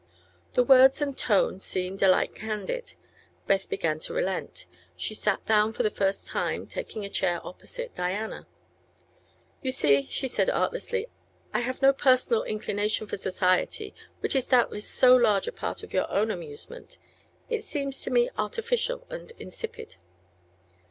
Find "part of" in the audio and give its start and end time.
15.51-15.93